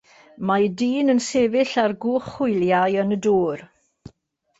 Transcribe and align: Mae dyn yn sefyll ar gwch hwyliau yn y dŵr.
Mae 0.51 0.63
dyn 0.81 1.11
yn 1.13 1.19
sefyll 1.25 1.73
ar 1.81 1.93
gwch 2.05 2.31
hwyliau 2.37 2.97
yn 3.03 3.17
y 3.17 3.19
dŵr. 3.27 3.63